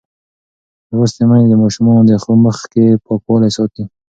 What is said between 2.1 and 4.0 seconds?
خوب مخکې پاکوالی ساتي.